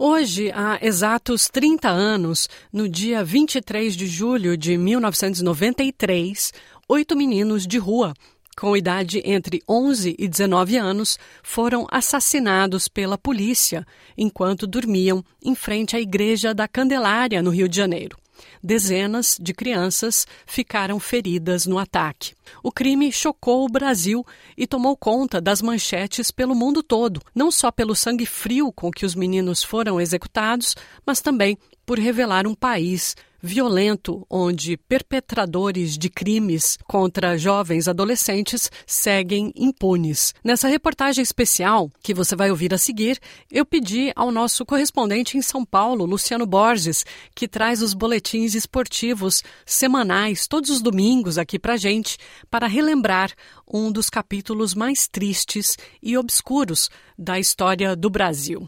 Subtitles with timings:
[0.00, 6.52] Hoje, há exatos 30 anos, no dia 23 de julho de 1993,
[6.88, 8.14] oito meninos de rua,
[8.56, 13.84] com idade entre 11 e 19 anos, foram assassinados pela polícia
[14.16, 18.16] enquanto dormiam em frente à Igreja da Candelária, no Rio de Janeiro.
[18.62, 22.34] Dezenas de crianças ficaram feridas no ataque.
[22.62, 24.24] O crime chocou o Brasil
[24.56, 29.06] e tomou conta das manchetes pelo mundo todo, não só pelo sangue frio com que
[29.06, 30.74] os meninos foram executados,
[31.06, 39.50] mas também por revelar um país violento onde perpetradores de crimes contra jovens adolescentes seguem
[39.56, 40.34] impunes.
[40.44, 43.18] Nessa reportagem especial que você vai ouvir a seguir,
[43.50, 49.42] eu pedi ao nosso correspondente em São Paulo, Luciano Borges, que traz os boletins esportivos
[49.64, 52.18] semanais todos os domingos aqui pra gente,
[52.50, 53.32] para relembrar
[53.66, 58.66] um dos capítulos mais tristes e obscuros da história do Brasil.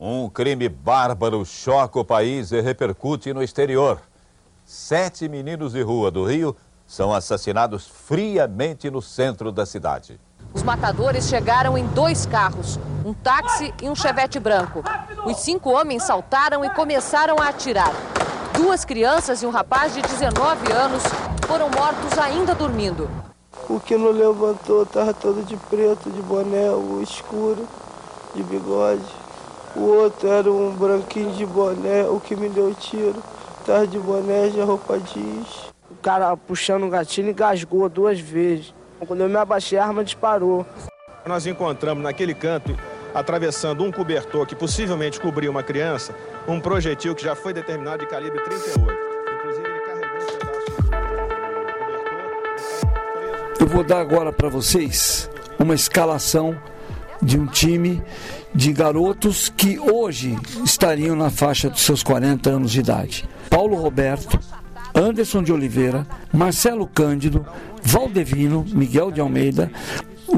[0.00, 4.00] Um crime bárbaro choca o país e repercute no exterior.
[4.64, 10.20] Sete meninos de rua do Rio são assassinados friamente no centro da cidade.
[10.54, 14.84] Os matadores chegaram em dois carros, um táxi e um chevette branco.
[15.26, 17.92] Os cinco homens saltaram e começaram a atirar.
[18.54, 21.02] Duas crianças e um rapaz de 19 anos
[21.44, 23.10] foram mortos ainda dormindo.
[23.68, 27.66] O que não levantou estava todo de preto, de boné, o escuro,
[28.32, 29.27] de bigode.
[29.78, 33.22] O outro era um branquinho de boné, o que me deu tiro.
[33.64, 35.72] Tava de boné, de roupa jeans.
[35.88, 38.74] O cara puxando o gatilho engasgou duas vezes.
[39.06, 40.66] Quando eu me abaixei, a arma disparou.
[41.24, 42.76] Nós encontramos naquele canto,
[43.14, 46.12] atravessando um cobertor que possivelmente cobria uma criança,
[46.48, 48.80] um projetil que já foi determinado de calibre 38.
[49.38, 50.66] Inclusive, ele carregou um pedaço
[52.80, 53.60] do cobertor.
[53.60, 56.60] Eu vou dar agora para vocês uma escalação
[57.22, 58.02] de um time
[58.54, 63.28] de garotos que hoje estariam na faixa dos seus 40 anos de idade.
[63.50, 64.38] Paulo Roberto,
[64.94, 67.46] Anderson de Oliveira, Marcelo Cândido,
[67.82, 69.70] Valdevino, Miguel de Almeida,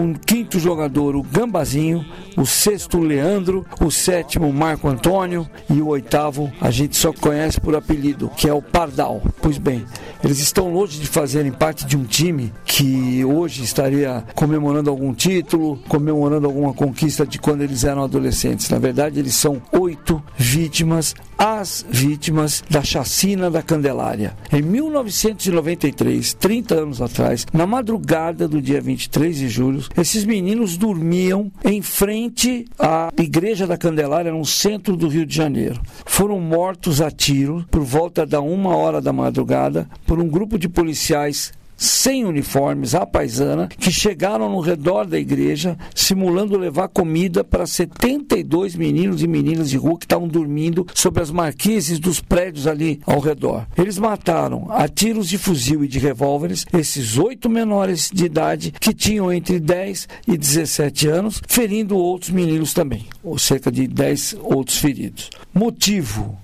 [0.00, 2.04] um quinto jogador, o Gambazinho,
[2.36, 7.60] o sexto, o Leandro, o sétimo, Marco Antônio e o oitavo, a gente só conhece
[7.60, 9.22] por apelido, que é o Pardal.
[9.42, 9.84] Pois bem,
[10.22, 15.78] eles estão longe de fazerem parte de um time que hoje estaria comemorando algum título,
[15.88, 18.68] comemorando alguma conquista de quando eles eram adolescentes.
[18.70, 24.36] Na verdade, eles são oito vítimas, as vítimas da chacina da Candelária.
[24.52, 31.50] Em 1993, 30 anos atrás, na madrugada do dia 23 de julho, esses meninos dormiam
[31.64, 35.80] em frente à Igreja da Candelária, no centro do Rio de Janeiro.
[36.06, 40.68] Foram mortos a tiro por volta da uma hora da madrugada por um grupo de
[40.68, 47.66] policiais sem uniformes, à paisana, que chegaram no redor da igreja, simulando levar comida para
[47.66, 53.00] 72 meninos e meninas de rua que estavam dormindo sobre as marquises dos prédios ali
[53.06, 53.64] ao redor.
[53.76, 58.92] Eles mataram a tiros de fuzil e de revólveres esses oito menores de idade que
[58.92, 64.78] tinham entre 10 e 17 anos, ferindo outros meninos também, ou cerca de 10 outros
[64.78, 65.30] feridos.
[65.54, 66.36] Motivo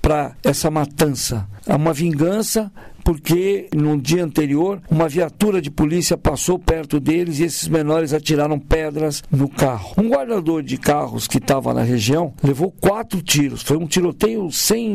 [0.00, 1.46] para essa matança?
[1.66, 2.72] É uma vingança
[3.08, 8.58] porque no dia anterior uma viatura de polícia passou perto deles e esses menores atiraram
[8.58, 9.94] pedras no carro.
[9.96, 13.62] Um guardador de carros que estava na região levou quatro tiros.
[13.62, 14.90] Foi um tiroteio sem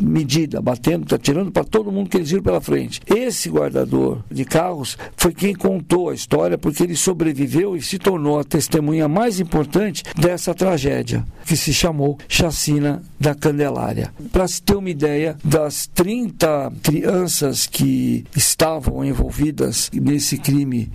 [0.00, 3.02] medida, batendo, atirando para todo mundo que eles viram pela frente.
[3.06, 8.38] Esse guardador de carros foi quem contou a história porque ele sobreviveu e se tornou
[8.38, 14.10] a testemunha mais importante dessa tragédia, que se chamou Chacina da Candelária.
[14.32, 20.90] Para se ter uma ideia das 30 crianças que estavam envolvidas nesse crime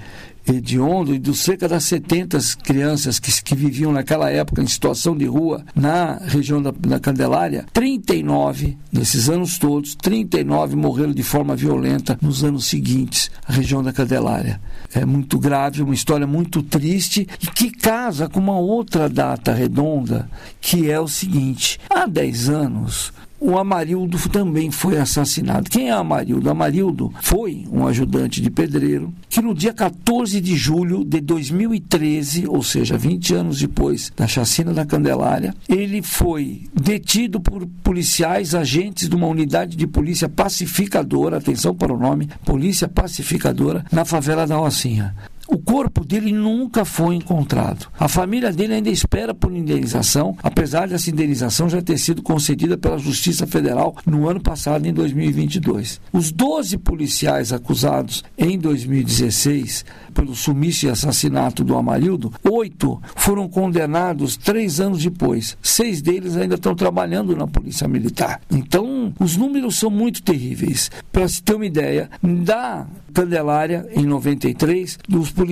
[0.45, 5.25] hediondo e dos cerca das 70 crianças que, que viviam naquela época em situação de
[5.25, 12.17] rua na região da, da Candelária, 39 nesses anos todos, 39 morreram de forma violenta
[12.21, 14.59] nos anos seguintes, a região da Candelária.
[14.93, 20.29] É muito grave, uma história muito triste e que casa com uma outra data redonda,
[20.59, 25.69] que é o seguinte: há 10 anos o Amarildo também foi assassinado.
[25.69, 26.49] Quem é Amarildo?
[26.49, 32.63] Amarildo foi um ajudante de pedreiro que no dia 14 de julho de 2013, ou
[32.63, 39.15] seja, 20 anos depois da chacina da Candelária, ele foi detido por policiais, agentes de
[39.15, 45.13] uma unidade de polícia pacificadora, atenção para o nome, polícia pacificadora, na favela da Rocinha.
[45.53, 47.85] O corpo dele nunca foi encontrado.
[47.99, 52.97] A família dele ainda espera por indenização, apesar dessa indenização já ter sido concedida pela
[52.97, 56.01] Justiça Federal no ano passado, em 2022.
[56.11, 64.37] Os 12 policiais acusados em 2016 pelo sumiço e assassinato do Amarildo, oito foram condenados
[64.37, 65.57] três anos depois.
[65.61, 68.39] Seis deles ainda estão trabalhando na Polícia Militar.
[68.49, 70.89] Então, os números são muito terríveis.
[71.11, 75.42] Para se ter uma ideia, da Candelária, em 93, dos policiais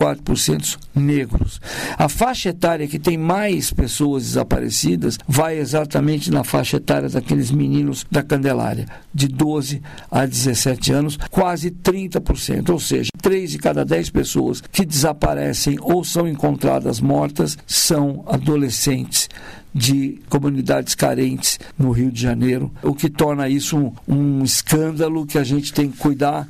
[0.94, 1.60] negros.
[1.96, 8.06] A faixa etária que tem mais pessoas desaparecidas vai exatamente na faixa etária daqueles meninos
[8.10, 12.70] da Candelária, de 12 a 17 anos, quase 30%.
[12.70, 19.28] Ou seja, 3 de cada 10 pessoas que desaparecem ou são encontradas mortas são adolescentes
[19.74, 25.36] de comunidades carentes no Rio de Janeiro, o que torna isso um, um escândalo que
[25.36, 26.46] a gente tem que cuidar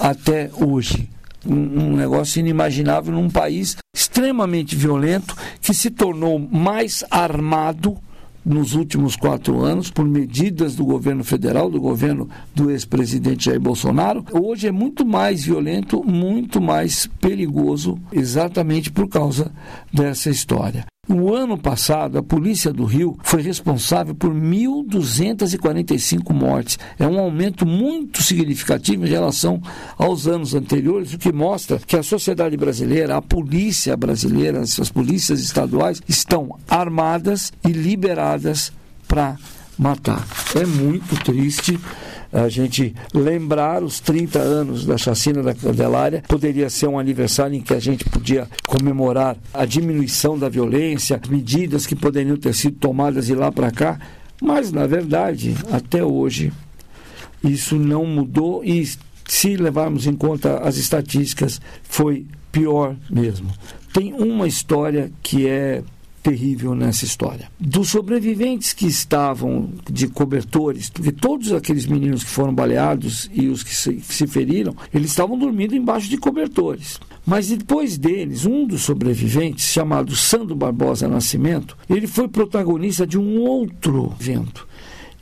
[0.00, 1.08] até hoje.
[1.46, 7.98] Um, negócio inimaginável num país extremamente violento que se tornou mais armado
[8.44, 14.24] nos últimos quatro anos por medidas do governo federal, do governo do ex-presidente Jair Bolsonaro,
[14.32, 19.50] hoje é muito mais violento, muito mais perigoso, exatamente por causa
[19.92, 20.84] dessa história.
[21.06, 26.78] No ano passado, a Polícia do Rio foi responsável por 1.245 mortes.
[26.98, 29.60] É um aumento muito significativo em relação
[29.98, 35.40] aos anos anteriores, o que mostra que a sociedade brasileira, a polícia brasileira, as polícias
[35.40, 38.72] estaduais estão armadas e liberadas
[39.06, 39.36] para
[39.78, 40.26] matar.
[40.54, 41.78] É muito triste
[42.34, 46.22] a gente lembrar os 30 anos da chacina da Candelária.
[46.26, 51.86] Poderia ser um aniversário em que a gente podia comemorar a diminuição da violência, medidas
[51.86, 54.00] que poderiam ter sido tomadas de lá para cá,
[54.42, 56.52] mas na verdade, até hoje,
[57.42, 58.84] isso não mudou e
[59.26, 63.48] se levarmos em conta as estatísticas, foi pior mesmo.
[63.92, 65.82] Tem uma história que é
[66.24, 67.50] terrível nessa história.
[67.60, 73.62] Dos sobreviventes que estavam de cobertores, porque todos aqueles meninos que foram baleados e os
[73.62, 76.98] que se, se feriram, eles estavam dormindo embaixo de cobertores.
[77.26, 83.40] Mas depois deles, um dos sobreviventes, chamado Sandro Barbosa Nascimento, ele foi protagonista de um
[83.40, 84.66] outro evento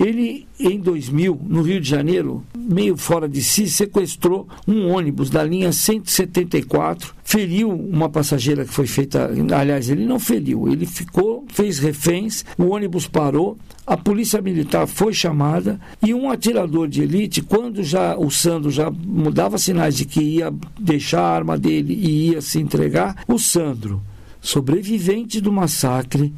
[0.04, 5.44] ele, em 2000, no Rio de Janeiro, meio fora de si, sequestrou um ônibus da
[5.44, 9.30] linha 174, feriu uma passageira que foi feita.
[9.56, 13.56] Aliás, ele não feriu, ele ficou, fez reféns, o ônibus parou,
[13.86, 18.90] a polícia militar foi chamada e um atirador de elite, quando já o Sandro já
[18.90, 24.02] mudava sinais de que ia deixar a arma dele e ia se entregar, o Sandro,
[24.40, 26.32] sobrevivente do massacre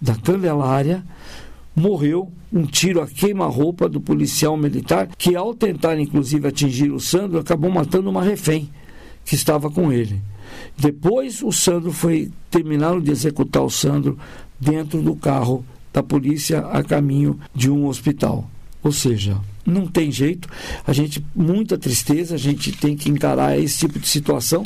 [0.00, 1.04] da Candelária,
[1.76, 7.38] morreu um tiro a queima-roupa do policial militar, que ao tentar inclusive atingir o Sandro,
[7.38, 8.70] acabou matando uma refém
[9.24, 10.20] que estava com ele.
[10.78, 14.18] Depois o Sandro foi terminaram de executar o Sandro
[14.58, 18.48] dentro do carro da polícia a caminho de um hospital.
[18.82, 20.48] Ou seja, não tem jeito,
[20.86, 24.64] a gente muita tristeza, a gente tem que encarar esse tipo de situação,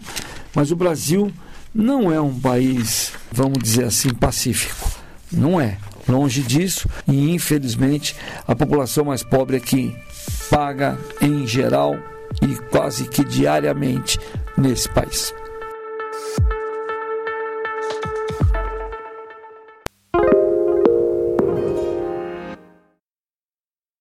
[0.55, 1.33] mas o Brasil
[1.75, 4.91] não é um país, vamos dizer assim, pacífico.
[5.33, 5.79] Não é.
[6.09, 8.17] Longe disso, e infelizmente
[8.47, 9.95] a população mais pobre é que
[10.51, 11.97] paga em geral
[12.43, 14.19] e quase que diariamente
[14.57, 15.33] nesse país.